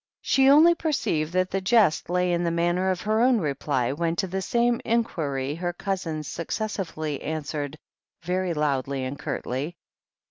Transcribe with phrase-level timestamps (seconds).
[0.23, 4.15] She only perceived that the jest lay in the manner of her own reply, when
[4.15, 7.77] to the same inquiry her cousins suc cessively answered,
[8.23, 9.75] very loudly and curtly.